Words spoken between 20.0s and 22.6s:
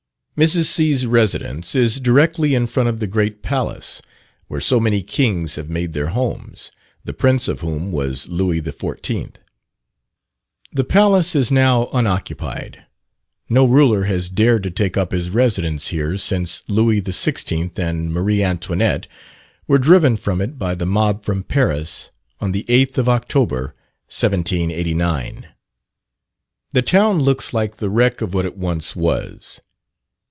from it by the mob from Paris on